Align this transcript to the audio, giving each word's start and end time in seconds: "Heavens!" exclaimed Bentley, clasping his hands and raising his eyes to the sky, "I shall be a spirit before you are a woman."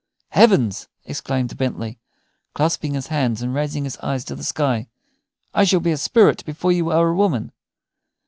"Heavens!" 0.29 0.87
exclaimed 1.05 1.55
Bentley, 1.57 1.99
clasping 2.55 2.95
his 2.95 3.05
hands 3.05 3.43
and 3.43 3.53
raising 3.53 3.83
his 3.83 3.99
eyes 3.99 4.25
to 4.25 4.33
the 4.35 4.43
sky, 4.43 4.87
"I 5.53 5.63
shall 5.63 5.79
be 5.79 5.91
a 5.91 5.97
spirit 5.97 6.43
before 6.43 6.71
you 6.71 6.89
are 6.89 7.09
a 7.09 7.15
woman." 7.15 7.51